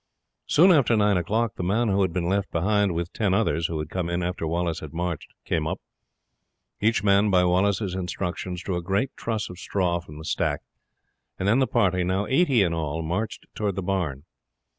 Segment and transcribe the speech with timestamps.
[0.47, 3.77] Soon after nine o'clock the man who had been left behind, with ten others, who
[3.77, 5.79] had come in after Wallace had marched, came up.
[6.79, 10.61] Each man, by Wallace's directions, drew a great truss of straw from the stack,
[11.37, 14.23] and then the party, now eighty in all, marched toward the barn.